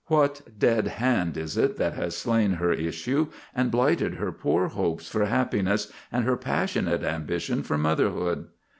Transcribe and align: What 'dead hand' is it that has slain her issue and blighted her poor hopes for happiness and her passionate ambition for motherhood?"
What 0.07 0.57
'dead 0.57 0.87
hand' 0.87 1.37
is 1.37 1.57
it 1.57 1.77
that 1.77 1.93
has 1.93 2.17
slain 2.17 2.53
her 2.53 2.73
issue 2.73 3.27
and 3.53 3.69
blighted 3.69 4.15
her 4.15 4.31
poor 4.31 4.69
hopes 4.69 5.07
for 5.07 5.25
happiness 5.25 5.93
and 6.11 6.25
her 6.25 6.37
passionate 6.37 7.03
ambition 7.03 7.61
for 7.61 7.77
motherhood?" 7.77 8.47